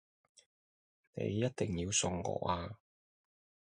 [1.13, 2.79] 你一定要送我啊